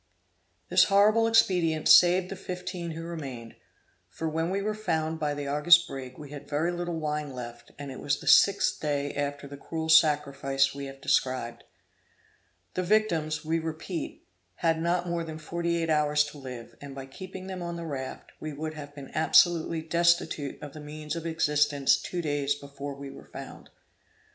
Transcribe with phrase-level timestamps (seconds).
[0.69, 3.55] This horrible expedient saved the fifteen who remained;
[4.09, 7.71] for when we were found by the Argus brig, we had very little wine left,
[7.77, 11.65] and it was the sixth day after the cruel sacrifice we have described.
[12.73, 14.25] The victims, we repeat,
[14.55, 17.85] had not more than forty eight hours to live, and by keeping them on the
[17.85, 22.95] raft, we would have been absolutely destitute of the means of existence two days before
[22.95, 23.69] we were found.